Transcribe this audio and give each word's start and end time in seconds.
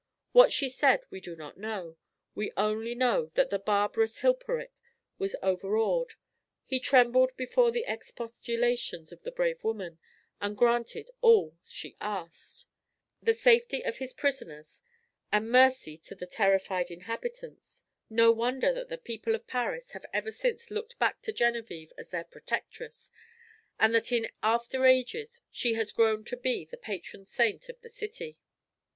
What 0.31 0.51
she 0.51 0.67
said 0.67 1.01
we 1.11 1.21
do 1.21 1.35
not 1.35 1.59
know 1.59 1.95
we 2.33 2.51
only 2.57 2.95
know 2.95 3.27
that 3.35 3.51
the 3.51 3.59
barbarous 3.59 4.21
Hilperik 4.21 4.71
was 5.19 5.35
overawed; 5.43 6.15
he 6.65 6.79
trembled 6.79 7.37
before 7.37 7.69
the 7.69 7.85
expostulations 7.87 9.11
of 9.11 9.21
the 9.21 9.31
brave 9.31 9.63
woman, 9.63 9.99
and 10.41 10.57
granted 10.57 11.11
all 11.21 11.55
she 11.67 11.97
asked 12.01 12.65
the 13.21 13.35
safety 13.35 13.83
of 13.85 13.97
his 13.97 14.11
prisoners, 14.11 14.81
and 15.31 15.51
mercy 15.51 15.97
to 15.97 16.15
the 16.15 16.25
terrified 16.25 16.89
inhabitants. 16.89 17.85
No 18.09 18.31
wonder 18.31 18.73
that 18.73 18.89
the 18.89 18.97
people 18.97 19.35
of 19.35 19.45
Paris 19.45 19.91
have 19.91 20.07
ever 20.11 20.31
since 20.31 20.71
looked 20.71 20.97
back 20.97 21.21
to 21.21 21.31
Genevieve 21.31 21.93
as 21.95 22.09
their 22.09 22.23
protectress, 22.23 23.11
and 23.79 23.93
that 23.93 24.11
in 24.11 24.31
after 24.41 24.83
ages 24.87 25.43
she 25.51 25.75
has 25.75 25.91
grown 25.91 26.23
to 26.25 26.37
be 26.37 26.65
the 26.65 26.75
patron 26.75 27.27
saint 27.27 27.69
of 27.69 27.79
the 27.81 27.89
city. 27.89 28.39